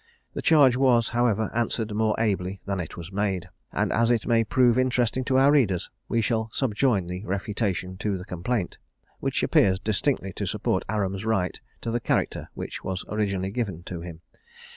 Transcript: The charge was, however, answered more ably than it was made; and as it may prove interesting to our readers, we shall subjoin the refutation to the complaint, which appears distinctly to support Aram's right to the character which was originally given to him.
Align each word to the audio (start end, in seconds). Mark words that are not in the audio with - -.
The 0.33 0.41
charge 0.41 0.75
was, 0.75 1.09
however, 1.09 1.51
answered 1.53 1.93
more 1.93 2.15
ably 2.17 2.59
than 2.65 2.79
it 2.79 2.97
was 2.97 3.11
made; 3.11 3.49
and 3.71 3.93
as 3.93 4.09
it 4.09 4.25
may 4.25 4.43
prove 4.43 4.79
interesting 4.79 5.23
to 5.25 5.37
our 5.37 5.51
readers, 5.51 5.91
we 6.09 6.21
shall 6.21 6.49
subjoin 6.51 7.05
the 7.05 7.23
refutation 7.23 7.97
to 7.97 8.17
the 8.17 8.25
complaint, 8.25 8.79
which 9.19 9.43
appears 9.43 9.79
distinctly 9.79 10.33
to 10.37 10.47
support 10.47 10.83
Aram's 10.89 11.23
right 11.23 11.59
to 11.81 11.91
the 11.91 11.99
character 11.99 12.49
which 12.55 12.83
was 12.83 13.05
originally 13.09 13.51
given 13.51 13.83
to 13.83 14.01
him. 14.01 14.21